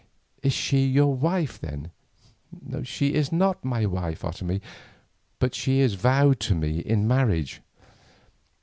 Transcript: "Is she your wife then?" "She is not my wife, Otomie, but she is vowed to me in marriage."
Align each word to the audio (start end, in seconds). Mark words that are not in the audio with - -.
"Is 0.41 0.51
she 0.51 0.87
your 0.87 1.13
wife 1.13 1.59
then?" 1.61 1.91
"She 2.81 3.13
is 3.13 3.31
not 3.31 3.63
my 3.63 3.85
wife, 3.85 4.23
Otomie, 4.25 4.59
but 5.37 5.53
she 5.53 5.79
is 5.79 5.93
vowed 5.93 6.39
to 6.39 6.55
me 6.55 6.79
in 6.79 7.07
marriage." 7.07 7.61